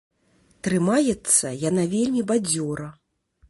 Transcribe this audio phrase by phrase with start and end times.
[0.67, 2.93] Трымаецца яна вельмі бадзёра.